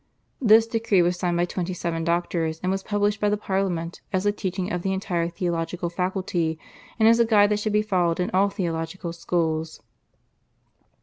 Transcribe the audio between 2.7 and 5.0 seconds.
was published by the Parliament as the teaching of the